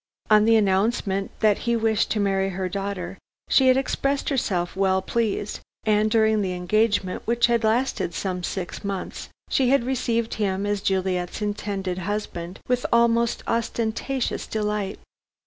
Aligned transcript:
On 0.31 0.45
the 0.45 0.55
announcement 0.55 1.29
that 1.41 1.59
he 1.69 1.75
wished 1.75 2.09
to 2.09 2.19
marry 2.19 2.49
her 2.49 2.67
daughter, 2.67 3.19
she 3.49 3.67
had 3.67 3.77
expressed 3.77 4.29
herself 4.29 4.75
well 4.75 4.99
pleased, 4.99 5.59
and 5.83 6.09
during 6.09 6.41
the 6.41 6.53
engagement, 6.53 7.21
which 7.25 7.45
had 7.45 7.63
lasted 7.63 8.15
some 8.15 8.41
six 8.41 8.83
months, 8.83 9.29
she 9.51 9.69
had 9.69 9.83
received 9.83 10.33
him 10.33 10.65
as 10.65 10.81
Juliet's 10.81 11.39
intended 11.43 11.99
husband, 11.99 12.61
with 12.67 12.83
almost 12.91 13.43
ostentatious 13.47 14.47
delight. 14.47 14.97